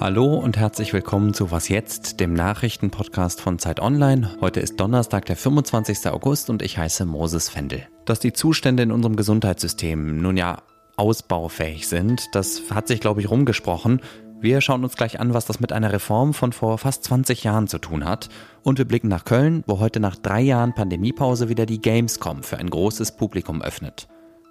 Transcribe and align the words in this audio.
Hallo 0.00 0.34
und 0.34 0.56
herzlich 0.56 0.92
willkommen 0.92 1.34
zu 1.34 1.50
Was 1.50 1.68
jetzt, 1.68 2.20
dem 2.20 2.32
Nachrichtenpodcast 2.32 3.40
von 3.40 3.58
Zeit 3.58 3.80
Online. 3.80 4.30
Heute 4.40 4.60
ist 4.60 4.80
Donnerstag, 4.80 5.26
der 5.26 5.36
25. 5.36 6.08
August 6.08 6.48
und 6.48 6.62
ich 6.62 6.78
heiße 6.78 7.04
Moses 7.04 7.48
Fendel. 7.48 7.86
Dass 8.06 8.18
die 8.18 8.32
Zustände 8.32 8.82
in 8.82 8.92
unserem 8.92 9.16
Gesundheitssystem 9.16 10.22
nun 10.22 10.36
ja 10.36 10.62
ausbaufähig 10.96 11.86
sind, 11.88 12.34
das 12.34 12.62
hat 12.70 12.88
sich, 12.88 13.00
glaube 13.00 13.20
ich, 13.20 13.30
rumgesprochen. 13.30 14.00
Wir 14.40 14.62
schauen 14.62 14.84
uns 14.84 14.96
gleich 14.96 15.20
an, 15.20 15.34
was 15.34 15.44
das 15.44 15.60
mit 15.60 15.72
einer 15.72 15.92
Reform 15.92 16.32
von 16.32 16.52
vor 16.52 16.78
fast 16.78 17.04
20 17.04 17.44
Jahren 17.44 17.68
zu 17.68 17.78
tun 17.78 18.06
hat. 18.06 18.30
Und 18.62 18.78
wir 18.78 18.86
blicken 18.86 19.08
nach 19.08 19.26
Köln, 19.26 19.62
wo 19.66 19.80
heute 19.80 20.00
nach 20.00 20.16
drei 20.16 20.40
Jahren 20.40 20.74
Pandemiepause 20.74 21.50
wieder 21.50 21.66
die 21.66 21.82
Gamescom 21.82 22.42
für 22.42 22.56
ein 22.56 22.70
großes 22.70 23.16
Publikum 23.16 23.60
öffnet. 23.60 24.08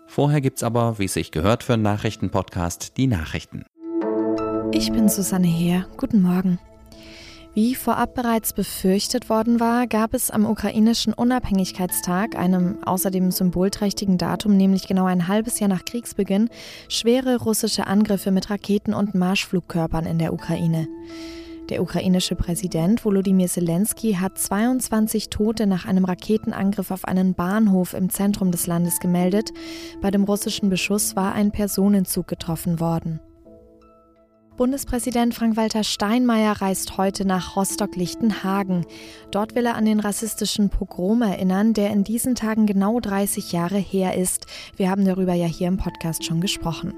Vorher 0.10 0.42
gibt's 0.42 0.64
aber, 0.64 0.98
wie 0.98 1.06
es 1.06 1.14
sich 1.14 1.30
gehört 1.30 1.62
für 1.62 1.76
einen 1.76 1.84
Nachrichtenpodcast, 1.84 2.98
die 2.98 3.06
Nachrichten. 3.06 3.64
Ich 4.72 4.92
bin 4.92 5.08
Susanne 5.08 5.46
Heer. 5.46 5.86
Guten 5.98 6.24
Morgen. 6.24 6.58
Wie 7.54 7.76
vorab 7.76 8.16
bereits 8.16 8.54
befürchtet 8.54 9.30
worden 9.30 9.60
war, 9.60 9.86
gab 9.86 10.16
es 10.16 10.32
am 10.32 10.48
ukrainischen 10.48 11.14
Unabhängigkeitstag, 11.14 12.36
einem 12.36 12.84
außerdem 12.84 13.30
symbolträchtigen 13.30 14.18
Datum, 14.18 14.58
nämlich 14.58 14.88
genau 14.88 15.06
ein 15.06 15.28
halbes 15.28 15.60
Jahr 15.60 15.70
nach 15.70 15.86
Kriegsbeginn, 15.86 16.50
schwere 16.88 17.38
russische 17.38 17.86
Angriffe 17.86 18.32
mit 18.32 18.50
Raketen 18.50 18.96
und 18.96 19.14
Marschflugkörpern 19.14 20.08
in 20.08 20.18
der 20.18 20.34
Ukraine. 20.34 20.88
Der 21.70 21.84
ukrainische 21.84 22.36
Präsident 22.36 23.06
Volodymyr 23.06 23.48
Zelensky 23.48 24.14
hat 24.14 24.40
22 24.40 25.30
Tote 25.30 25.68
nach 25.68 25.86
einem 25.86 26.04
Raketenangriff 26.04 26.90
auf 26.90 27.06
einen 27.06 27.36
Bahnhof 27.36 27.94
im 27.94 28.10
Zentrum 28.10 28.50
des 28.50 28.66
Landes 28.66 29.00
gemeldet. 29.00 29.52
Bei 30.02 30.10
dem 30.10 30.24
russischen 30.24 30.70
Beschuss 30.72 31.16
war 31.16 31.34
ein 31.34 31.52
Personenzug 31.52 32.28
getroffen 32.28 32.80
worden. 32.80 33.20
Bundespräsident 34.58 35.36
Frank-Walter 35.36 35.86
Steinmeier 35.86 36.52
reist 36.54 36.98
heute 36.98 37.24
nach 37.24 37.56
Rostock-Lichtenhagen. 37.56 38.86
Dort 39.32 39.56
will 39.56 39.66
er 39.66 39.76
an 39.76 39.86
den 39.86 40.02
rassistischen 40.02 40.70
Pogrom 40.70 41.22
erinnern, 41.22 41.74
der 41.74 41.92
in 41.92 42.04
diesen 42.04 42.36
Tagen 42.36 42.66
genau 42.66 43.00
30 43.00 43.54
Jahre 43.54 43.78
her 43.78 44.18
ist. 44.18 44.48
Wir 44.76 44.90
haben 44.90 45.06
darüber 45.06 45.34
ja 45.34 45.46
hier 45.46 45.70
im 45.70 45.78
Podcast 45.78 46.26
schon 46.26 46.42
gesprochen. 46.42 46.94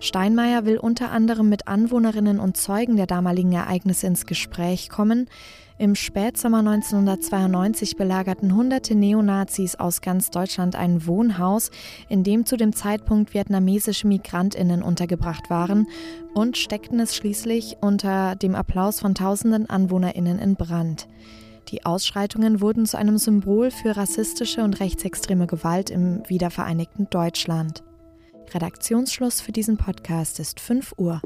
Steinmeier 0.00 0.64
will 0.64 0.78
unter 0.78 1.10
anderem 1.10 1.48
mit 1.48 1.66
Anwohnerinnen 1.66 2.38
und 2.38 2.56
Zeugen 2.56 2.96
der 2.96 3.06
damaligen 3.06 3.52
Ereignisse 3.52 4.06
ins 4.06 4.26
Gespräch 4.26 4.88
kommen. 4.88 5.28
Im 5.76 5.94
Spätsommer 5.94 6.58
1992 6.58 7.96
belagerten 7.96 8.54
hunderte 8.54 8.94
Neonazis 8.94 9.76
aus 9.76 10.00
ganz 10.00 10.30
Deutschland 10.30 10.76
ein 10.76 11.06
Wohnhaus, 11.06 11.70
in 12.08 12.22
dem 12.22 12.46
zu 12.46 12.56
dem 12.56 12.72
Zeitpunkt 12.72 13.34
vietnamesische 13.34 14.06
Migrantinnen 14.06 14.82
untergebracht 14.82 15.50
waren 15.50 15.86
und 16.34 16.56
steckten 16.56 17.00
es 17.00 17.16
schließlich 17.16 17.76
unter 17.80 18.36
dem 18.36 18.54
Applaus 18.54 19.00
von 19.00 19.14
tausenden 19.14 19.68
Anwohnerinnen 19.68 20.38
in 20.38 20.54
Brand. 20.54 21.08
Die 21.68 21.84
Ausschreitungen 21.84 22.60
wurden 22.60 22.86
zu 22.86 22.96
einem 22.96 23.18
Symbol 23.18 23.70
für 23.70 23.96
rassistische 23.96 24.62
und 24.62 24.80
rechtsextreme 24.80 25.46
Gewalt 25.46 25.90
im 25.90 26.22
wiedervereinigten 26.28 27.08
Deutschland. 27.10 27.82
Redaktionsschluss 28.54 29.40
für 29.40 29.52
diesen 29.52 29.76
Podcast 29.76 30.40
ist 30.40 30.60
5 30.60 30.94
Uhr. 30.96 31.20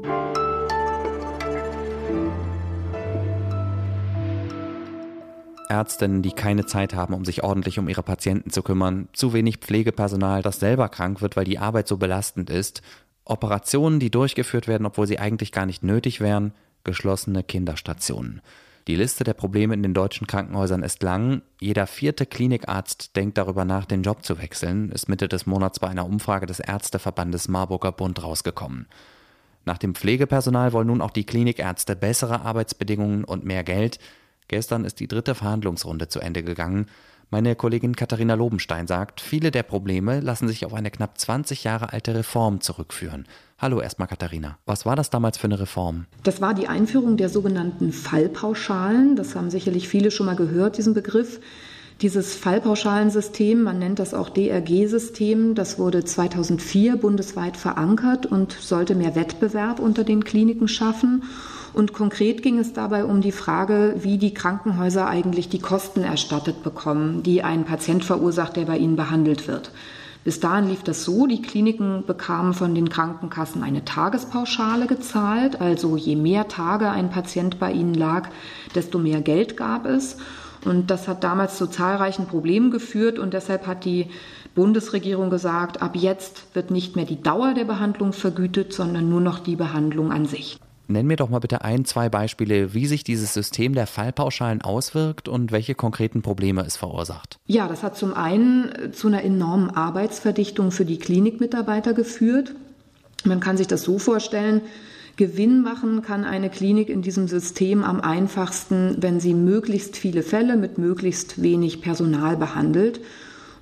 Ärztinnen, 5.69 6.21
die 6.21 6.31
keine 6.31 6.65
Zeit 6.65 6.93
haben, 6.93 7.13
um 7.13 7.25
sich 7.25 7.43
ordentlich 7.43 7.79
um 7.79 7.89
ihre 7.89 8.03
Patienten 8.03 8.51
zu 8.51 8.61
kümmern, 8.61 9.07
zu 9.13 9.33
wenig 9.33 9.57
Pflegepersonal, 9.57 10.41
das 10.41 10.59
selber 10.59 10.89
krank 10.89 11.21
wird, 11.21 11.35
weil 11.35 11.45
die 11.45 11.57
Arbeit 11.59 11.87
so 11.87 11.97
belastend 11.97 12.49
ist, 12.49 12.81
Operationen, 13.25 13.99
die 13.99 14.11
durchgeführt 14.11 14.67
werden, 14.67 14.85
obwohl 14.85 15.07
sie 15.07 15.19
eigentlich 15.19 15.51
gar 15.51 15.65
nicht 15.65 15.83
nötig 15.83 16.19
wären, 16.19 16.53
geschlossene 16.83 17.43
Kinderstationen. 17.43 18.41
Die 18.87 18.95
Liste 18.95 19.23
der 19.23 19.33
Probleme 19.33 19.73
in 19.73 19.81
den 19.81 19.93
deutschen 19.93 20.27
Krankenhäusern 20.27 20.83
ist 20.83 21.03
lang. 21.03 21.41
Jeder 21.61 21.87
vierte 21.87 22.25
Klinikarzt 22.25 23.15
denkt 23.15 23.37
darüber 23.37 23.63
nach, 23.63 23.85
den 23.85 24.03
Job 24.03 24.25
zu 24.25 24.39
wechseln, 24.39 24.89
ist 24.89 25.07
Mitte 25.07 25.29
des 25.29 25.45
Monats 25.45 25.79
bei 25.79 25.87
einer 25.87 26.05
Umfrage 26.05 26.47
des 26.47 26.59
Ärzteverbandes 26.59 27.47
Marburger 27.47 27.93
Bund 27.93 28.21
rausgekommen. 28.21 28.87
Nach 29.63 29.77
dem 29.77 29.95
Pflegepersonal 29.95 30.73
wollen 30.73 30.87
nun 30.87 31.01
auch 31.01 31.11
die 31.11 31.25
Klinikärzte 31.25 31.95
bessere 31.95 32.41
Arbeitsbedingungen 32.41 33.23
und 33.23 33.45
mehr 33.45 33.63
Geld. 33.63 33.99
Gestern 34.49 34.83
ist 34.83 34.99
die 34.99 35.07
dritte 35.07 35.35
Verhandlungsrunde 35.35 36.09
zu 36.09 36.19
Ende 36.19 36.43
gegangen. 36.43 36.87
Meine 37.33 37.55
Kollegin 37.55 37.95
Katharina 37.95 38.35
Lobenstein 38.35 38.85
sagt, 38.85 39.19
viele 39.19 39.49
der 39.49 39.63
Probleme 39.63 40.19
lassen 40.19 40.47
sich 40.47 40.67
auf 40.67 40.73
eine 40.75 40.91
knapp 40.91 41.17
20 41.17 41.63
Jahre 41.63 41.91
alte 41.91 42.13
Reform 42.13 42.61
zurückführen. 42.61 43.25
Hallo 43.57 43.81
erstmal 43.81 44.07
Katharina. 44.07 44.59
Was 44.67 44.85
war 44.85 44.95
das 44.95 45.09
damals 45.09 45.39
für 45.39 45.45
eine 45.45 45.59
Reform? 45.59 46.05
Das 46.21 46.41
war 46.41 46.53
die 46.53 46.67
Einführung 46.67 47.17
der 47.17 47.29
sogenannten 47.29 47.91
Fallpauschalen. 47.91 49.15
Das 49.15 49.33
haben 49.33 49.49
sicherlich 49.49 49.87
viele 49.87 50.11
schon 50.11 50.27
mal 50.27 50.35
gehört, 50.35 50.77
diesen 50.77 50.93
Begriff. 50.93 51.39
Dieses 52.01 52.35
Fallpauschalensystem, 52.35 53.63
man 53.63 53.79
nennt 53.79 53.97
das 53.97 54.13
auch 54.13 54.29
DRG-System, 54.29 55.55
das 55.55 55.79
wurde 55.79 56.05
2004 56.05 56.97
bundesweit 56.97 57.57
verankert 57.57 58.27
und 58.27 58.51
sollte 58.51 58.93
mehr 58.93 59.15
Wettbewerb 59.15 59.79
unter 59.79 60.03
den 60.03 60.23
Kliniken 60.23 60.67
schaffen. 60.67 61.23
Und 61.73 61.93
konkret 61.93 62.43
ging 62.43 62.59
es 62.59 62.73
dabei 62.73 63.03
um 63.03 63.21
die 63.21 63.31
Frage, 63.31 63.95
wie 63.97 64.19
die 64.19 64.33
Krankenhäuser 64.33 65.07
eigentlich 65.07 65.49
die 65.49 65.59
Kosten 65.59 66.03
erstattet 66.03 66.63
bekommen, 66.63 67.23
die 67.23 67.41
ein 67.41 67.65
Patient 67.65 68.05
verursacht, 68.05 68.55
der 68.55 68.65
bei 68.65 68.77
ihnen 68.77 68.95
behandelt 68.95 69.47
wird. 69.47 69.71
Bis 70.23 70.39
dahin 70.39 70.69
lief 70.69 70.83
das 70.83 71.03
so, 71.03 71.27
die 71.27 71.41
Kliniken 71.41 72.05
bekamen 72.05 72.53
von 72.53 72.75
den 72.75 72.89
Krankenkassen 72.89 73.61
eine 73.61 73.83
Tagespauschale 73.83 74.87
gezahlt, 74.87 75.59
also 75.59 75.97
je 75.97 76.15
mehr 76.15 76.47
Tage 76.47 76.89
ein 76.89 77.09
Patient 77.09 77.59
bei 77.59 77.71
ihnen 77.73 77.93
lag, 77.93 78.29
desto 78.73 78.99
mehr 78.99 79.19
Geld 79.19 79.57
gab 79.57 79.85
es. 79.85 80.17
Und 80.63 80.91
das 80.91 81.09
hat 81.09 81.25
damals 81.25 81.57
zu 81.57 81.67
zahlreichen 81.67 82.25
Problemen 82.25 82.71
geführt 82.71 83.19
und 83.19 83.33
deshalb 83.33 83.67
hat 83.67 83.83
die 83.83 84.07
Bundesregierung 84.55 85.29
gesagt, 85.29 85.81
ab 85.81 85.95
jetzt 85.95 86.45
wird 86.53 86.71
nicht 86.71 86.95
mehr 86.95 87.05
die 87.05 87.21
Dauer 87.21 87.53
der 87.53 87.65
Behandlung 87.65 88.13
vergütet, 88.13 88.71
sondern 88.71 89.09
nur 89.09 89.19
noch 89.19 89.39
die 89.39 89.57
Behandlung 89.57 90.11
an 90.13 90.25
sich. 90.25 90.57
Nenn 90.87 91.07
mir 91.07 91.15
doch 91.15 91.29
mal 91.29 91.39
bitte 91.39 91.63
ein, 91.63 91.85
zwei 91.85 92.09
Beispiele, 92.09 92.73
wie 92.73 92.87
sich 92.87 93.03
dieses 93.03 93.33
System 93.33 93.73
der 93.73 93.87
Fallpauschalen 93.87 94.61
auswirkt 94.61 95.27
und 95.27 95.51
welche 95.51 95.75
konkreten 95.75 96.21
Probleme 96.21 96.65
es 96.65 96.75
verursacht. 96.75 97.39
Ja, 97.47 97.67
das 97.67 97.83
hat 97.83 97.97
zum 97.97 98.13
einen 98.13 98.93
zu 98.93 99.07
einer 99.07 99.23
enormen 99.23 99.69
Arbeitsverdichtung 99.69 100.71
für 100.71 100.85
die 100.85 100.99
Klinikmitarbeiter 100.99 101.93
geführt. 101.93 102.53
Man 103.23 103.39
kann 103.39 103.57
sich 103.57 103.67
das 103.67 103.83
so 103.83 103.99
vorstellen, 103.99 104.61
Gewinn 105.15 105.61
machen 105.61 106.01
kann 106.01 106.25
eine 106.25 106.49
Klinik 106.49 106.89
in 106.89 107.03
diesem 107.03 107.27
System 107.27 107.83
am 107.83 108.01
einfachsten, 108.01 108.95
wenn 108.99 109.19
sie 109.19 109.35
möglichst 109.35 109.95
viele 109.95 110.23
Fälle 110.23 110.57
mit 110.57 110.79
möglichst 110.79 111.41
wenig 111.41 111.81
Personal 111.81 112.35
behandelt. 112.35 112.99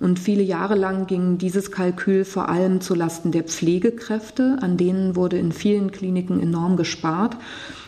Und 0.02 0.18
viele 0.18 0.42
Jahre 0.42 0.74
lang 0.74 1.06
ging 1.06 1.38
dieses 1.38 1.72
Kalkül 1.72 2.26
vor 2.26 2.50
allem 2.50 2.82
zulasten 2.82 3.32
der 3.32 3.44
Pflegekräfte, 3.44 4.58
an 4.60 4.76
denen 4.76 5.16
wurde 5.16 5.38
in 5.38 5.52
vielen 5.52 5.92
Kliniken 5.92 6.42
enorm 6.42 6.76
gespart. 6.76 7.38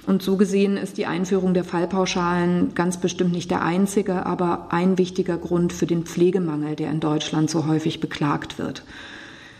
Und 0.05 0.21
so 0.21 0.37
gesehen 0.37 0.77
ist 0.77 0.99
die 0.99 1.07
Einführung 1.07 1.55
der 1.55 1.63
Fallpauschalen 1.63 2.75
ganz 2.75 2.97
bestimmt 2.97 3.31
nicht 3.31 3.49
der 3.49 3.63
einzige, 3.63 4.27
aber 4.27 4.67
ein 4.69 4.99
wichtiger 4.99 5.37
Grund 5.37 5.73
für 5.73 5.87
den 5.87 6.03
Pflegemangel, 6.03 6.75
der 6.75 6.91
in 6.91 6.99
Deutschland 6.99 7.49
so 7.49 7.65
häufig 7.65 7.99
beklagt 7.99 8.59
wird. 8.59 8.83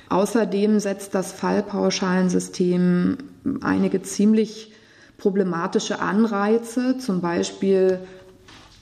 Außerdem 0.09 0.80
setzt 0.80 1.16
das 1.16 1.31
Fallpauschalensystem 1.31 3.18
einige 3.62 4.03
ziemlich 4.03 4.74
problematische 5.18 6.02
Anreize. 6.02 7.00
Zum 7.00 7.20
Beispiel 7.20 8.00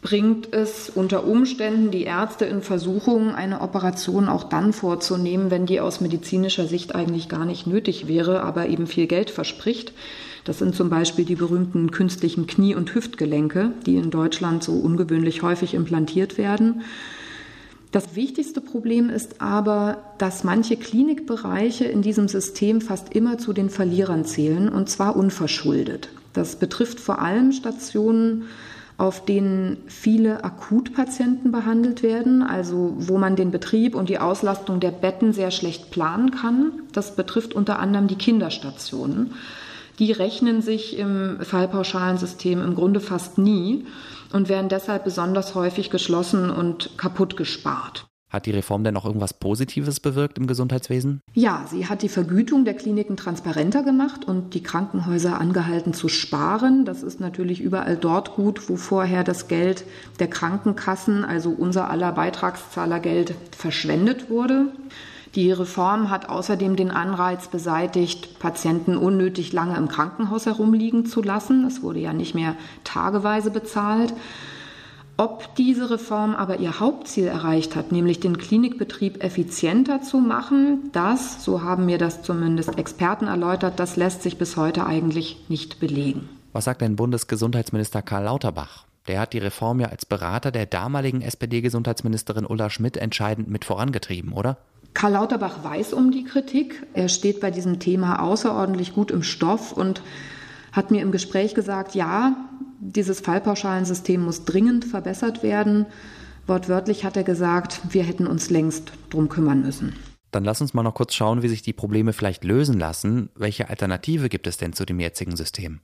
bringt 0.01 0.51
es 0.51 0.89
unter 0.89 1.28
Umständen 1.28 1.91
die 1.91 2.03
Ärzte 2.03 2.45
in 2.45 2.62
Versuchung, 2.62 3.35
eine 3.35 3.62
Operation 3.62 4.29
auch 4.29 4.44
dann 4.44 4.73
vorzunehmen, 4.73 5.51
wenn 5.51 5.67
die 5.67 5.79
aus 5.79 6.01
medizinischer 6.01 6.66
Sicht 6.66 6.96
eigentlich 6.96 7.29
gar 7.29 7.46
nicht 7.46 7.67
nötig 7.67 8.08
wäre, 8.08 8.41
aber 8.41 8.67
eben 8.67 8.87
viel 8.87 9.05
Geld 9.05 9.29
verspricht. 9.29 9.93
Das 10.43 10.58
sind 10.58 10.76
zum 10.76 10.90
Beispiel 10.90 11.23
die 11.23 11.35
berühmten 11.35 11.91
künstlichen 11.91 12.47
Knie- 12.47 12.73
und 12.73 12.96
Hüftgelenke, 12.96 13.73
die 13.85 13.96
in 13.96 14.09
Deutschland 14.09 14.64
so 14.64 14.73
ungewöhnlich 14.73 15.43
häufig 15.43 15.76
implantiert 15.76 16.40
werden. 16.40 16.81
Das 17.91 18.16
wichtigste 18.16 18.61
Problem 18.61 19.09
ist 19.09 19.41
aber, 19.41 19.97
dass 20.17 20.43
manche 20.43 20.78
Klinikbereiche 20.78 21.85
in 21.85 22.02
diesem 22.02 22.28
System 22.28 22.81
fast 22.81 23.14
immer 23.14 23.37
zu 23.37 23.53
den 23.53 23.70
Verlierern 23.70 24.26
zählen, 24.26 24.70
und 24.70 24.90
zwar 24.90 25.16
unverschuldet. 25.16 26.09
Das 26.34 26.55
betrifft 26.55 26.99
vor 26.99 27.22
allem 27.22 27.52
Stationen, 27.52 28.46
auf 29.02 29.26
denen 29.26 29.78
viele 29.88 30.44
Akutpatienten 30.44 31.52
behandelt 31.52 32.03
werden, 32.03 32.44
also 32.44 32.94
wo 33.00 33.18
man 33.18 33.36
den 33.36 33.50
Betrieb 33.50 33.96
und 33.96 34.09
die 34.09 34.20
Auslastung 34.20 34.80
der 34.80 34.92
Betten 34.92 35.34
sehr 35.34 35.50
schlecht 35.50 35.90
planen 35.90 36.30
kann. 36.30 36.84
Das 36.94 37.16
betrifft 37.16 37.56
unter 37.56 37.80
anderem 37.80 38.06
die 38.06 38.16
Kinderstationen. 38.16 39.34
Die 39.98 40.12
rechnen 40.12 40.62
sich 40.62 41.00
im 41.00 41.40
Fallpauschalensystem 41.42 42.62
im 42.64 42.76
Grunde 42.76 43.00
fast 43.00 43.40
nie 43.40 43.88
und 44.34 44.50
werden 44.50 44.70
deshalb 44.70 45.03
besonders 45.03 45.56
häufig 45.56 45.90
geschlossen 45.90 46.52
und 46.52 46.92
kaputt 46.98 47.36
gespart. 47.36 48.06
Hat 48.31 48.45
die 48.45 48.51
Reform 48.51 48.85
denn 48.85 48.95
auch 48.95 49.03
irgendwas 49.03 49.33
Positives 49.33 49.99
bewirkt 49.99 50.37
im 50.37 50.47
Gesundheitswesen? 50.47 51.19
Ja, 51.33 51.66
sie 51.69 51.87
hat 51.87 52.01
die 52.01 52.07
Vergütung 52.07 52.63
der 52.63 52.75
Kliniken 52.75 53.17
transparenter 53.17 53.83
gemacht 53.83 54.25
und 54.25 54.53
die 54.53 54.63
Krankenhäuser 54.63 55.39
angehalten 55.39 55.93
zu 55.93 56.07
sparen. 56.07 56.85
Das 56.85 57.03
ist 57.03 57.19
natürlich 57.19 57.59
überall 57.59 57.97
dort 57.97 58.35
gut, 58.35 58.69
wo 58.69 58.78
vorher 58.78 59.25
das 59.25 59.49
Geld 59.49 59.83
der 60.19 60.29
Krankenkassen, 60.29 61.25
also 61.25 61.49
unser 61.49 61.89
aller 61.89 62.13
Beitragszahlergeld, 62.13 63.35
verschwendet 63.51 64.29
wurde. 64.29 64.67
Die 65.35 65.51
Reform 65.51 66.09
hat 66.09 66.29
außerdem 66.29 66.78
den 66.78 66.91
Anreiz 66.91 67.47
beseitigt, 67.47 68.39
Patienten 68.39 68.95
unnötig 68.95 69.51
lange 69.51 69.75
im 69.78 69.89
Krankenhaus 69.89 70.45
herumliegen 70.45 71.05
zu 71.05 71.22
lassen. 71.22 71.66
Es 71.66 71.83
wurde 71.83 71.99
ja 71.99 72.13
nicht 72.13 72.35
mehr 72.35 72.55
tageweise 72.83 73.51
bezahlt. 73.51 74.13
Ob 75.22 75.53
diese 75.53 75.91
Reform 75.91 76.34
aber 76.34 76.58
ihr 76.62 76.79
Hauptziel 76.79 77.28
erreicht 77.28 77.76
hat, 77.76 77.91
nämlich 77.91 78.20
den 78.22 78.40
Klinikbetrieb 78.40 79.23
effizienter 79.23 80.02
zu 80.02 80.18
machen, 80.18 80.90
das, 80.94 81.46
so 81.46 81.62
haben 81.62 81.85
mir 81.85 82.00
das 82.00 82.23
zumindest 82.23 82.76
Experten 82.79 83.28
erläutert, 83.28 83.79
das 83.79 83.97
lässt 83.97 84.23
sich 84.23 84.40
bis 84.40 84.58
heute 84.58 84.88
eigentlich 84.88 85.46
nicht 85.47 85.79
belegen. 85.79 86.28
Was 86.53 86.66
sagt 86.66 86.82
denn 86.82 86.96
Bundesgesundheitsminister 86.96 88.02
Karl 88.02 88.23
Lauterbach? 88.23 88.85
Der 89.08 89.20
hat 89.20 89.34
die 89.34 89.38
Reform 89.38 89.79
ja 89.79 89.90
als 89.90 90.08
Berater 90.08 90.50
der 90.50 90.66
damaligen 90.66 91.22
SPD-Gesundheitsministerin 91.22 92.47
Ulla 92.47 92.72
Schmidt 92.72 92.97
entscheidend 92.97 93.47
mit 93.47 93.64
vorangetrieben, 93.64 94.34
oder? 94.34 94.58
Karl 94.96 95.12
Lauterbach 95.12 95.64
weiß 95.64 95.94
um 95.94 96.09
die 96.09 96.24
Kritik. 96.24 96.82
Er 96.96 97.09
steht 97.09 97.41
bei 97.41 97.52
diesem 97.52 97.78
Thema 97.78 98.24
außerordentlich 98.24 98.96
gut 98.96 99.12
im 99.12 99.22
Stoff 99.22 99.72
und 99.72 100.02
hat 100.72 100.90
mir 100.90 101.03
im 101.03 101.12
Gespräch 101.12 101.53
gesagt, 101.53 101.94
ja, 101.94 102.35
dieses 102.81 103.19
Fallpauschalensystem 103.19 104.22
muss 104.22 104.43
dringend 104.43 104.85
verbessert 104.85 105.43
werden. 105.43 105.85
Wortwörtlich 106.47 107.05
hat 107.05 107.16
er 107.16 107.23
gesagt, 107.23 107.79
wir 107.91 108.03
hätten 108.03 108.28
uns 108.28 108.49
längst 108.49 108.91
drum 109.09 109.29
kümmern 109.29 109.61
müssen. 109.61 109.95
Dann 110.31 110.43
lass 110.43 110.61
uns 110.61 110.73
mal 110.73 110.83
noch 110.83 110.95
kurz 110.95 111.13
schauen, 111.13 111.43
wie 111.43 111.47
sich 111.47 111.61
die 111.61 111.73
Probleme 111.73 112.13
vielleicht 112.13 112.43
lösen 112.43 112.79
lassen. 112.79 113.29
Welche 113.35 113.69
Alternative 113.69 114.29
gibt 114.29 114.47
es 114.47 114.57
denn 114.57 114.73
zu 114.73 114.85
dem 114.85 114.99
jetzigen 114.99 115.35
System? 115.35 115.81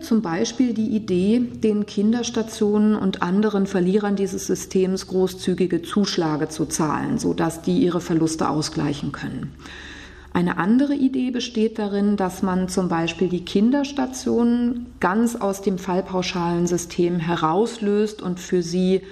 Zum 0.00 0.22
Beispiel 0.22 0.74
die 0.74 0.96
Idee, 0.96 1.40
den 1.40 1.86
Kinderstationen 1.86 2.96
und 2.96 3.22
anderen 3.22 3.66
Verlierern 3.66 4.16
dieses 4.16 4.46
Systems 4.46 5.06
großzügige 5.06 5.82
Zuschläge 5.82 6.48
zu 6.48 6.66
zahlen, 6.66 7.18
sodass 7.18 7.62
die 7.62 7.78
ihre 7.78 8.00
Verluste 8.00 8.48
ausgleichen 8.48 9.12
können. 9.12 9.54
Eine 10.32 10.58
andere 10.58 10.94
Idee 10.94 11.32
besteht 11.32 11.78
darin, 11.78 12.16
dass 12.16 12.42
man 12.42 12.68
zum 12.68 12.88
Beispiel 12.88 13.28
die 13.28 13.44
Kinderstationen 13.44 14.86
ganz 15.00 15.34
aus 15.34 15.60
dem 15.60 15.76
Fallpauschalensystem 15.76 17.18
herauslöst 17.18 18.22
und 18.22 18.38
für 18.38 18.62
sie 18.62 19.02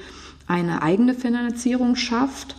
eine 0.47 0.83
eigene 0.83 1.15
Finanzierung 1.15 1.97
schafft. 1.97 2.55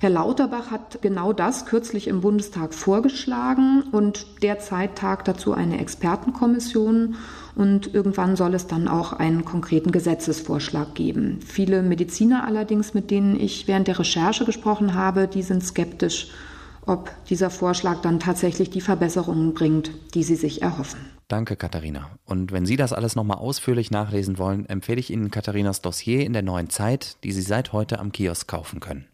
Herr 0.00 0.10
Lauterbach 0.10 0.70
hat 0.70 1.00
genau 1.02 1.32
das 1.32 1.66
kürzlich 1.66 2.08
im 2.08 2.20
Bundestag 2.20 2.74
vorgeschlagen 2.74 3.84
und 3.92 4.26
derzeit 4.42 4.96
tagt 4.96 5.28
dazu 5.28 5.54
eine 5.54 5.80
Expertenkommission 5.80 7.14
und 7.54 7.94
irgendwann 7.94 8.34
soll 8.34 8.54
es 8.54 8.66
dann 8.66 8.88
auch 8.88 9.12
einen 9.12 9.44
konkreten 9.44 9.92
Gesetzesvorschlag 9.92 10.94
geben. 10.94 11.38
Viele 11.46 11.82
Mediziner 11.82 12.44
allerdings, 12.44 12.92
mit 12.92 13.12
denen 13.12 13.38
ich 13.38 13.68
während 13.68 13.86
der 13.86 13.98
Recherche 13.98 14.44
gesprochen 14.44 14.94
habe, 14.94 15.28
die 15.28 15.42
sind 15.42 15.64
skeptisch 15.64 16.28
ob 16.86 17.10
dieser 17.26 17.50
Vorschlag 17.50 18.00
dann 18.02 18.20
tatsächlich 18.20 18.70
die 18.70 18.80
Verbesserungen 18.80 19.54
bringt, 19.54 19.90
die 20.14 20.22
Sie 20.22 20.36
sich 20.36 20.62
erhoffen. 20.62 21.00
Danke, 21.28 21.56
Katharina. 21.56 22.10
Und 22.26 22.52
wenn 22.52 22.66
Sie 22.66 22.76
das 22.76 22.92
alles 22.92 23.16
nochmal 23.16 23.38
ausführlich 23.38 23.90
nachlesen 23.90 24.38
wollen, 24.38 24.66
empfehle 24.66 25.00
ich 25.00 25.10
Ihnen 25.10 25.30
Katharinas 25.30 25.80
Dossier 25.80 26.24
in 26.24 26.32
der 26.32 26.42
neuen 26.42 26.68
Zeit, 26.68 27.16
die 27.24 27.32
Sie 27.32 27.42
seit 27.42 27.72
heute 27.72 27.98
am 27.98 28.12
Kiosk 28.12 28.46
kaufen 28.46 28.80
können. 28.80 29.06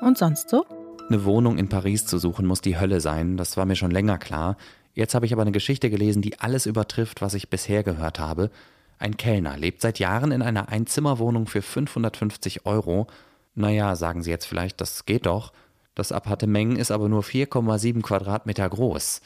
Und 0.00 0.18
sonst 0.18 0.50
so? 0.50 0.64
Eine 1.08 1.24
Wohnung 1.24 1.56
in 1.58 1.68
Paris 1.68 2.06
zu 2.06 2.18
suchen 2.18 2.46
muss 2.46 2.60
die 2.60 2.78
Hölle 2.78 3.00
sein, 3.00 3.36
das 3.36 3.56
war 3.56 3.64
mir 3.64 3.76
schon 3.76 3.90
länger 3.90 4.18
klar. 4.18 4.56
Jetzt 4.94 5.14
habe 5.14 5.26
ich 5.26 5.32
aber 5.32 5.42
eine 5.42 5.52
Geschichte 5.52 5.90
gelesen, 5.90 6.22
die 6.22 6.38
alles 6.40 6.66
übertrifft, 6.66 7.22
was 7.22 7.34
ich 7.34 7.50
bisher 7.50 7.82
gehört 7.82 8.18
habe. 8.18 8.50
Ein 8.98 9.16
Kellner 9.16 9.56
lebt 9.56 9.82
seit 9.82 9.98
Jahren 9.98 10.32
in 10.32 10.42
einer 10.42 10.68
Einzimmerwohnung 10.68 11.46
für 11.46 11.62
550 11.62 12.66
Euro. 12.66 13.06
Naja, 13.54 13.94
sagen 13.96 14.22
Sie 14.22 14.30
jetzt 14.30 14.46
vielleicht, 14.46 14.80
das 14.80 15.04
geht 15.04 15.26
doch. 15.26 15.52
Das 15.94 16.12
Appartement 16.12 16.78
ist 16.78 16.90
aber 16.90 17.08
nur 17.08 17.22
4,7 17.22 18.02
Quadratmeter 18.02 18.68
groß. 18.68 19.20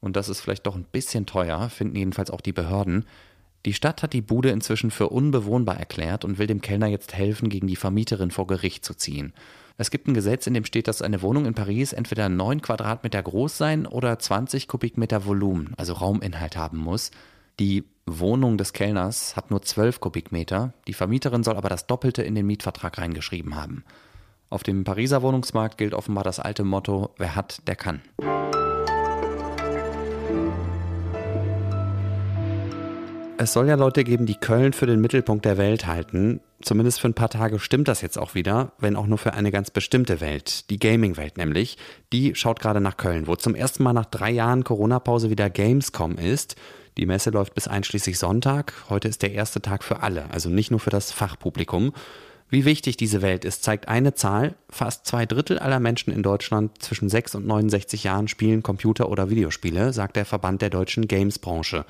Und 0.00 0.16
das 0.16 0.28
ist 0.28 0.40
vielleicht 0.40 0.66
doch 0.66 0.76
ein 0.76 0.84
bisschen 0.84 1.26
teuer, 1.26 1.68
finden 1.70 1.96
jedenfalls 1.96 2.30
auch 2.30 2.40
die 2.40 2.52
Behörden. 2.52 3.06
Die 3.64 3.72
Stadt 3.72 4.02
hat 4.02 4.12
die 4.12 4.22
Bude 4.22 4.50
inzwischen 4.50 4.92
für 4.92 5.08
unbewohnbar 5.08 5.76
erklärt 5.76 6.24
und 6.24 6.38
will 6.38 6.46
dem 6.46 6.60
Kellner 6.60 6.86
jetzt 6.86 7.14
helfen, 7.14 7.48
gegen 7.48 7.66
die 7.66 7.74
Vermieterin 7.74 8.30
vor 8.30 8.46
Gericht 8.46 8.84
zu 8.84 8.94
ziehen. 8.94 9.32
Es 9.78 9.90
gibt 9.90 10.06
ein 10.06 10.14
Gesetz, 10.14 10.46
in 10.46 10.54
dem 10.54 10.64
steht, 10.64 10.88
dass 10.88 11.02
eine 11.02 11.20
Wohnung 11.20 11.46
in 11.46 11.54
Paris 11.54 11.92
entweder 11.92 12.28
9 12.28 12.62
Quadratmeter 12.62 13.22
groß 13.22 13.58
sein 13.58 13.86
oder 13.86 14.18
20 14.18 14.68
Kubikmeter 14.68 15.26
Volumen, 15.26 15.74
also 15.76 15.94
Rauminhalt 15.94 16.56
haben 16.56 16.78
muss. 16.78 17.10
Die 17.58 17.84
Wohnung 18.04 18.58
des 18.58 18.74
Kellners 18.74 19.34
hat 19.34 19.50
nur 19.50 19.62
12 19.62 20.00
Kubikmeter, 20.00 20.74
die 20.86 20.92
Vermieterin 20.92 21.42
soll 21.42 21.56
aber 21.56 21.70
das 21.70 21.86
Doppelte 21.86 22.22
in 22.22 22.34
den 22.34 22.46
Mietvertrag 22.46 22.98
reingeschrieben 22.98 23.54
haben. 23.54 23.82
Auf 24.50 24.62
dem 24.62 24.84
Pariser 24.84 25.22
Wohnungsmarkt 25.22 25.78
gilt 25.78 25.94
offenbar 25.94 26.22
das 26.22 26.38
alte 26.38 26.64
Motto, 26.64 27.14
wer 27.16 27.34
hat, 27.34 27.66
der 27.66 27.76
kann. 27.76 28.02
Es 33.38 33.54
soll 33.54 33.68
ja 33.68 33.74
Leute 33.74 34.04
geben, 34.04 34.26
die 34.26 34.34
Köln 34.34 34.74
für 34.74 34.86
den 34.86 35.00
Mittelpunkt 35.00 35.46
der 35.46 35.56
Welt 35.56 35.86
halten. 35.86 36.40
Zumindest 36.60 37.00
für 37.00 37.08
ein 37.08 37.14
paar 37.14 37.30
Tage 37.30 37.58
stimmt 37.58 37.88
das 37.88 38.02
jetzt 38.02 38.18
auch 38.18 38.34
wieder, 38.34 38.72
wenn 38.78 38.96
auch 38.96 39.06
nur 39.06 39.18
für 39.18 39.32
eine 39.32 39.50
ganz 39.50 39.70
bestimmte 39.70 40.20
Welt, 40.20 40.68
die 40.68 40.78
Gaming-Welt 40.78 41.38
nämlich. 41.38 41.78
Die 42.12 42.34
schaut 42.34 42.60
gerade 42.60 42.80
nach 42.82 42.98
Köln, 42.98 43.26
wo 43.26 43.36
zum 43.36 43.54
ersten 43.54 43.82
Mal 43.82 43.94
nach 43.94 44.06
drei 44.06 44.30
Jahren 44.30 44.64
Corona-Pause 44.64 45.30
wieder 45.30 45.48
Gamescom 45.48 46.18
ist. 46.18 46.56
Die 46.98 47.04
Messe 47.04 47.28
läuft 47.28 47.54
bis 47.54 47.68
einschließlich 47.68 48.18
Sonntag. 48.18 48.72
Heute 48.88 49.08
ist 49.08 49.20
der 49.20 49.32
erste 49.32 49.60
Tag 49.60 49.84
für 49.84 50.02
alle, 50.02 50.30
also 50.30 50.48
nicht 50.48 50.70
nur 50.70 50.80
für 50.80 50.90
das 50.90 51.12
Fachpublikum. 51.12 51.92
Wie 52.48 52.64
wichtig 52.64 52.96
diese 52.96 53.20
Welt 53.20 53.44
ist, 53.44 53.62
zeigt 53.64 53.88
eine 53.88 54.14
Zahl. 54.14 54.54
Fast 54.70 55.04
zwei 55.04 55.26
Drittel 55.26 55.58
aller 55.58 55.78
Menschen 55.78 56.12
in 56.12 56.22
Deutschland 56.22 56.80
zwischen 56.80 57.10
6 57.10 57.34
und 57.34 57.46
69 57.46 58.04
Jahren 58.04 58.28
spielen 58.28 58.62
Computer- 58.62 59.10
oder 59.10 59.28
Videospiele, 59.28 59.92
sagt 59.92 60.16
der 60.16 60.24
Verband 60.24 60.62
der 60.62 60.70
deutschen 60.70 61.06
Games-Branche. 61.06 61.84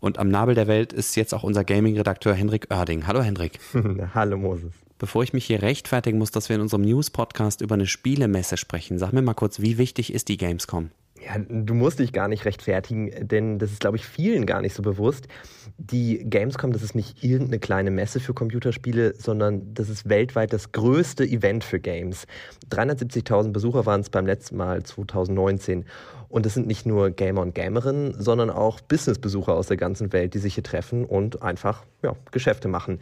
Und 0.00 0.18
am 0.18 0.28
Nabel 0.28 0.54
der 0.54 0.66
Welt 0.66 0.92
ist 0.92 1.14
jetzt 1.14 1.32
auch 1.32 1.42
unser 1.42 1.64
Gaming-Redakteur 1.64 2.34
Henrik 2.34 2.66
Oerding. 2.70 3.06
Hallo 3.06 3.22
Henrik. 3.22 3.60
Hallo 4.14 4.36
Moses. 4.36 4.72
Bevor 4.98 5.22
ich 5.22 5.32
mich 5.32 5.46
hier 5.46 5.62
rechtfertigen 5.62 6.18
muss, 6.18 6.32
dass 6.32 6.50
wir 6.50 6.56
in 6.56 6.62
unserem 6.62 6.82
News-Podcast 6.82 7.62
über 7.62 7.76
eine 7.76 7.86
Spielemesse 7.86 8.58
sprechen, 8.58 8.98
sag 8.98 9.14
mir 9.14 9.22
mal 9.22 9.32
kurz, 9.32 9.60
wie 9.60 9.78
wichtig 9.78 10.12
ist 10.12 10.28
die 10.28 10.36
Gamescom? 10.36 10.90
Ja, 11.22 11.36
du 11.38 11.74
musst 11.74 11.98
dich 11.98 12.14
gar 12.14 12.28
nicht 12.28 12.46
rechtfertigen, 12.46 13.28
denn 13.28 13.58
das 13.58 13.72
ist, 13.72 13.80
glaube 13.80 13.98
ich, 13.98 14.06
vielen 14.06 14.46
gar 14.46 14.62
nicht 14.62 14.74
so 14.74 14.82
bewusst. 14.82 15.28
Die 15.76 16.24
Gamescom, 16.24 16.72
das 16.72 16.82
ist 16.82 16.94
nicht 16.94 17.22
irgendeine 17.22 17.58
kleine 17.58 17.90
Messe 17.90 18.20
für 18.20 18.32
Computerspiele, 18.32 19.14
sondern 19.18 19.74
das 19.74 19.90
ist 19.90 20.08
weltweit 20.08 20.52
das 20.54 20.72
größte 20.72 21.24
Event 21.24 21.62
für 21.62 21.78
Games. 21.78 22.26
370.000 22.70 23.52
Besucher 23.52 23.84
waren 23.84 24.00
es 24.00 24.08
beim 24.08 24.24
letzten 24.24 24.56
Mal 24.56 24.82
2019. 24.82 25.84
Und 26.30 26.46
es 26.46 26.54
sind 26.54 26.66
nicht 26.66 26.86
nur 26.86 27.10
Gamer 27.10 27.42
und 27.42 27.54
Gamerinnen, 27.54 28.14
sondern 28.18 28.48
auch 28.48 28.80
Businessbesucher 28.80 29.52
aus 29.52 29.66
der 29.66 29.76
ganzen 29.76 30.12
Welt, 30.14 30.32
die 30.32 30.38
sich 30.38 30.54
hier 30.54 30.64
treffen 30.64 31.04
und 31.04 31.42
einfach 31.42 31.84
ja, 32.02 32.16
Geschäfte 32.30 32.68
machen. 32.68 32.98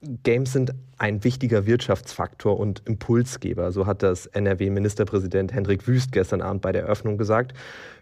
Games 0.00 0.52
sind 0.52 0.72
ein 0.98 1.24
wichtiger 1.24 1.66
Wirtschaftsfaktor 1.66 2.58
und 2.58 2.82
Impulsgeber. 2.86 3.72
So 3.72 3.86
hat 3.86 4.02
das 4.02 4.26
NRW-Ministerpräsident 4.26 5.52
Hendrik 5.52 5.86
Wüst 5.88 6.12
gestern 6.12 6.42
Abend 6.42 6.62
bei 6.62 6.72
der 6.72 6.82
Eröffnung 6.82 7.18
gesagt. 7.18 7.54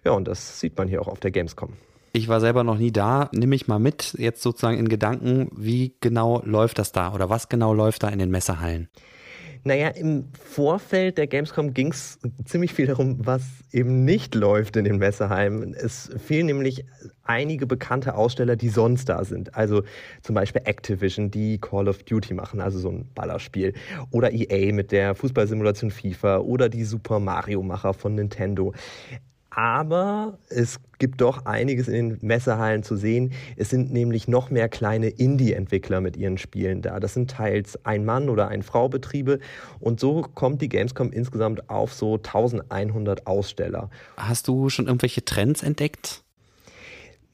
Ja, 0.05 0.13
und 0.13 0.27
das 0.29 0.61
sieht 0.61 0.77
man 0.77 0.89
hier 0.89 1.01
auch 1.01 1.09
auf 1.09 1.21
der 1.21 1.31
Gamescom. 1.31 1.75
Ich 2.13 2.29
war 2.29 2.41
selber 2.41 2.63
noch 2.63 2.79
nie 2.79 2.93
da. 2.93 3.29
Nimm 3.33 3.49
mich 3.51 3.67
mal 3.67 3.79
mit, 3.79 4.15
jetzt 4.19 4.43
sozusagen 4.43 4.79
in 4.79 4.89
Gedanken, 4.89 5.51
wie 5.57 5.95
genau 6.01 6.43
läuft 6.45 6.79
das 6.79 6.93
da 6.93 7.13
oder 7.13 7.29
was 7.29 7.49
genau 7.49 7.75
läuft 7.75 8.05
da 8.05 8.09
in 8.09 8.19
den 8.19 8.31
Messehallen? 8.31 8.89
Naja, 9.67 9.89
im 9.89 10.27
Vorfeld 10.39 11.17
der 11.17 11.27
Gamescom 11.27 11.73
ging 11.73 11.91
es 11.91 12.19
ziemlich 12.45 12.75
viel 12.75 12.87
darum, 12.87 13.17
was 13.25 13.43
eben 13.73 14.05
nicht 14.05 14.35
läuft 14.35 14.77
in 14.77 14.85
den 14.85 14.99
Messeheimen. 14.99 15.73
Es 15.73 16.11
fehlen 16.19 16.47
nämlich 16.47 16.85
einige 17.23 17.67
bekannte 17.67 18.15
Aussteller, 18.15 18.57
die 18.57 18.69
sonst 18.69 19.09
da 19.09 19.25
sind. 19.25 19.55
Also 19.55 19.83
zum 20.21 20.35
Beispiel 20.35 20.61
Activision, 20.67 21.31
die 21.31 21.59
Call 21.59 21.89
of 21.89 22.03
Duty 22.03 22.35
machen, 22.35 22.61
also 22.61 22.79
so 22.79 22.91
ein 22.91 23.09
Ballerspiel. 23.15 23.73
Oder 24.11 24.33
EA 24.33 24.73
mit 24.75 24.93
der 24.93 25.15
Fußballsimulation 25.15 25.91
FIFA 25.91 26.41
oder 26.41 26.69
die 26.69 26.85
Super 26.85 27.19
Mario-Macher 27.19 27.95
von 27.95 28.15
Nintendo. 28.15 28.75
Aber 29.55 30.39
es 30.49 30.81
gibt 30.99 31.21
doch 31.21 31.47
einiges 31.47 31.87
in 31.87 32.11
den 32.11 32.19
Messehallen 32.27 32.83
zu 32.83 32.97
sehen. 32.97 33.33
Es 33.57 33.71
sind 33.71 33.93
nämlich 33.93 34.27
noch 34.27 34.51
mehr 34.51 34.69
kleine 34.69 35.09
Indie-Entwickler 35.09 36.01
mit 36.01 36.17
ihren 36.17 36.39
Spielen 36.39 36.83
da. 36.83 36.99
Das 36.99 37.15
sind 37.15 37.31
teils 37.31 37.79
Ein-Mann- 37.85 38.29
oder 38.29 38.49
Ein-Frau-Betriebe. 38.49 39.39
Und 39.79 40.01
so 40.01 40.23
kommt 40.23 40.61
die 40.61 40.69
Gamescom 40.69 41.13
insgesamt 41.13 41.71
auf 41.71 41.93
so 41.93 42.15
1100 42.15 43.27
Aussteller. 43.29 43.91
Hast 44.17 44.49
du 44.49 44.71
schon 44.71 44.87
irgendwelche 44.87 45.25
Trends 45.25 45.63
entdeckt? 45.63 46.24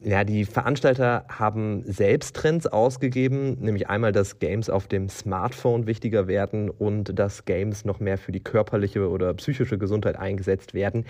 Ja, 0.03 0.25
die 0.25 0.47
Veranstalter 0.47 1.27
haben 1.29 1.83
selbst 1.85 2.35
Trends 2.35 2.67
ausgegeben, 2.67 3.59
nämlich 3.61 3.91
einmal, 3.91 4.13
dass 4.13 4.39
Games 4.39 4.71
auf 4.71 4.89
dem 4.89 5.11
Smartphone 5.11 5.87
wichtiger 5.87 6.27
werden 6.27 6.71
und 6.71 7.19
dass 7.19 7.45
Games 7.45 7.85
noch 7.85 8.01
mehr 8.01 8.17
für 8.17 8.33
die 8.33 8.41
körperliche 8.41 9.11
oder 9.11 9.35
psychische 9.35 9.77
Gesundheit 9.77 10.17
eingesetzt 10.17 10.73
werden. 10.73 11.05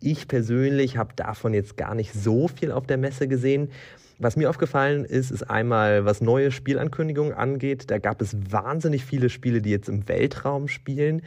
Ich 0.00 0.28
persönlich 0.28 0.96
habe 0.96 1.12
davon 1.16 1.54
jetzt 1.54 1.76
gar 1.76 1.96
nicht 1.96 2.12
so 2.12 2.46
viel 2.46 2.70
auf 2.70 2.86
der 2.86 2.98
Messe 2.98 3.26
gesehen. 3.26 3.70
Was 4.20 4.36
mir 4.36 4.48
aufgefallen 4.48 5.04
ist, 5.04 5.32
ist 5.32 5.42
einmal, 5.50 6.04
was 6.04 6.20
neue 6.20 6.52
Spielankündigungen 6.52 7.34
angeht. 7.34 7.90
Da 7.90 7.98
gab 7.98 8.22
es 8.22 8.36
wahnsinnig 8.52 9.04
viele 9.04 9.28
Spiele, 9.28 9.60
die 9.60 9.70
jetzt 9.70 9.88
im 9.88 10.06
Weltraum 10.08 10.68
spielen 10.68 11.22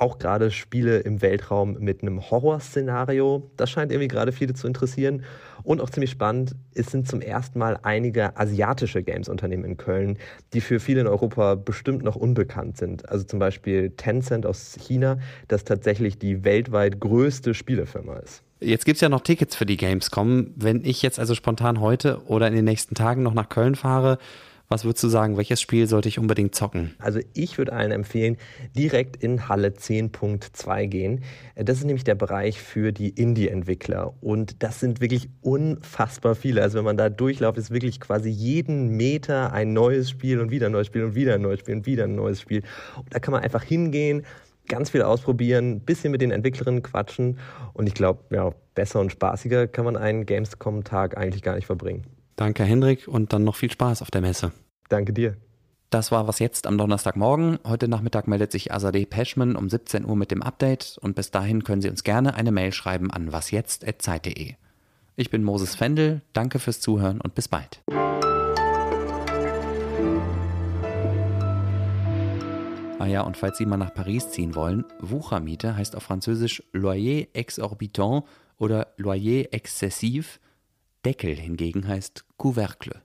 auch 0.00 0.18
gerade 0.18 0.50
Spiele 0.50 0.98
im 1.00 1.22
Weltraum 1.22 1.76
mit 1.78 2.02
einem 2.02 2.30
Horrorszenario. 2.30 3.50
Das 3.56 3.70
scheint 3.70 3.92
irgendwie 3.92 4.08
gerade 4.08 4.32
viele 4.32 4.54
zu 4.54 4.66
interessieren. 4.66 5.24
Und 5.62 5.80
auch 5.80 5.90
ziemlich 5.90 6.10
spannend, 6.10 6.54
es 6.74 6.86
sind 6.86 7.06
zum 7.06 7.20
ersten 7.20 7.58
Mal 7.58 7.78
einige 7.82 8.36
asiatische 8.38 9.02
Games-Unternehmen 9.02 9.64
in 9.64 9.76
Köln, 9.76 10.18
die 10.54 10.62
für 10.62 10.80
viele 10.80 11.02
in 11.02 11.06
Europa 11.06 11.54
bestimmt 11.54 12.02
noch 12.02 12.16
unbekannt 12.16 12.78
sind. 12.78 13.08
Also 13.08 13.24
zum 13.24 13.38
Beispiel 13.38 13.90
Tencent 13.90 14.46
aus 14.46 14.76
China, 14.80 15.18
das 15.48 15.64
tatsächlich 15.64 16.18
die 16.18 16.44
weltweit 16.44 16.98
größte 16.98 17.52
Spielefirma 17.52 18.16
ist. 18.16 18.42
Jetzt 18.60 18.84
gibt 18.84 18.96
es 18.96 19.00
ja 19.00 19.08
noch 19.08 19.22
Tickets 19.22 19.56
für 19.56 19.66
die 19.66 19.76
Gamescom. 19.76 20.52
Wenn 20.56 20.84
ich 20.84 21.02
jetzt 21.02 21.18
also 21.18 21.34
spontan 21.34 21.80
heute 21.80 22.22
oder 22.26 22.46
in 22.46 22.54
den 22.54 22.64
nächsten 22.64 22.94
Tagen 22.94 23.22
noch 23.22 23.34
nach 23.34 23.48
Köln 23.48 23.74
fahre, 23.74 24.18
was 24.70 24.84
würdest 24.84 25.02
du 25.02 25.08
sagen, 25.08 25.36
welches 25.36 25.60
Spiel 25.60 25.88
sollte 25.88 26.08
ich 26.08 26.20
unbedingt 26.20 26.54
zocken? 26.54 26.94
Also 27.00 27.18
ich 27.34 27.58
würde 27.58 27.72
allen 27.72 27.90
empfehlen, 27.90 28.36
direkt 28.76 29.16
in 29.16 29.48
Halle 29.48 29.70
10.2 29.70 30.86
gehen. 30.86 31.24
Das 31.56 31.78
ist 31.78 31.84
nämlich 31.84 32.04
der 32.04 32.14
Bereich 32.14 32.62
für 32.62 32.92
die 32.92 33.08
Indie-Entwickler. 33.08 34.14
Und 34.22 34.62
das 34.62 34.78
sind 34.78 35.00
wirklich 35.00 35.28
unfassbar 35.40 36.36
viele. 36.36 36.62
Also 36.62 36.78
wenn 36.78 36.84
man 36.84 36.96
da 36.96 37.08
durchläuft, 37.08 37.58
ist 37.58 37.72
wirklich 37.72 37.98
quasi 37.98 38.30
jeden 38.30 38.96
Meter 38.96 39.52
ein 39.52 39.72
neues 39.72 40.08
Spiel 40.08 40.38
und 40.40 40.52
wieder 40.52 40.66
ein 40.66 40.72
neues 40.72 40.86
Spiel 40.86 41.02
und 41.02 41.16
wieder 41.16 41.34
ein 41.34 41.42
neues 41.42 41.58
Spiel 41.58 41.74
und 41.74 41.86
wieder 41.86 42.04
ein 42.04 42.14
neues 42.14 42.40
Spiel. 42.40 42.62
Und 42.96 43.12
da 43.12 43.18
kann 43.18 43.32
man 43.32 43.42
einfach 43.42 43.64
hingehen, 43.64 44.24
ganz 44.68 44.90
viel 44.90 45.02
ausprobieren, 45.02 45.72
ein 45.72 45.80
bisschen 45.80 46.12
mit 46.12 46.20
den 46.20 46.30
Entwicklerinnen 46.30 46.84
quatschen. 46.84 47.40
Und 47.72 47.88
ich 47.88 47.94
glaube, 47.94 48.22
ja, 48.30 48.52
besser 48.76 49.00
und 49.00 49.10
spaßiger 49.10 49.66
kann 49.66 49.84
man 49.84 49.96
einen 49.96 50.26
Gamescom-Tag 50.26 51.16
eigentlich 51.16 51.42
gar 51.42 51.56
nicht 51.56 51.66
verbringen. 51.66 52.04
Danke, 52.40 52.64
Hendrik, 52.64 53.06
und 53.06 53.34
dann 53.34 53.44
noch 53.44 53.54
viel 53.54 53.70
Spaß 53.70 54.00
auf 54.00 54.10
der 54.10 54.22
Messe. 54.22 54.52
Danke 54.88 55.12
dir. 55.12 55.36
Das 55.90 56.10
war 56.10 56.26
was 56.26 56.38
jetzt 56.38 56.66
am 56.66 56.78
Donnerstagmorgen. 56.78 57.58
Heute 57.66 57.86
Nachmittag 57.86 58.28
meldet 58.28 58.50
sich 58.50 58.72
Azadeh 58.72 59.04
Peschman 59.04 59.56
um 59.56 59.68
17 59.68 60.06
Uhr 60.06 60.16
mit 60.16 60.30
dem 60.30 60.40
Update 60.40 60.96
und 61.02 61.14
bis 61.14 61.30
dahin 61.30 61.64
können 61.64 61.82
Sie 61.82 61.90
uns 61.90 62.02
gerne 62.02 62.32
eine 62.32 62.50
Mail 62.50 62.72
schreiben 62.72 63.10
an 63.10 63.30
wasjetzt.zeit.de. 63.30 64.54
Ich 65.16 65.28
bin 65.28 65.44
Moses 65.44 65.74
Fendel, 65.74 66.22
danke 66.32 66.60
fürs 66.60 66.80
Zuhören 66.80 67.20
und 67.20 67.34
bis 67.34 67.46
bald. 67.46 67.82
Ah 72.98 73.06
ja, 73.06 73.20
und 73.20 73.36
falls 73.36 73.58
Sie 73.58 73.66
mal 73.66 73.76
nach 73.76 73.92
Paris 73.92 74.30
ziehen 74.30 74.54
wollen, 74.54 74.86
Wuchermiete 74.98 75.76
heißt 75.76 75.94
auf 75.94 76.04
Französisch 76.04 76.62
Loyer 76.72 77.26
exorbitant 77.34 78.24
oder 78.56 78.94
Loyer 78.96 79.52
excessif 79.52 80.40
Deckel 81.04 81.36
hingegen 81.36 81.88
heißt 81.88 82.24
Couvercle. 82.36 83.02